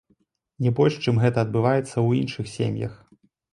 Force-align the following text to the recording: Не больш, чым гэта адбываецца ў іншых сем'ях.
Не 0.67 0.71
больш, 0.79 0.97
чым 1.03 1.19
гэта 1.25 1.45
адбываецца 1.47 1.91
ў 2.07 2.25
іншых 2.25 2.53
сем'ях. 2.57 2.99